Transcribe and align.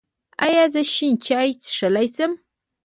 ایا 0.45 0.63
زه 0.73 0.81
شین 0.93 1.13
چای 1.25 1.49
څښلی 1.63 2.07
شم؟ 2.15 2.31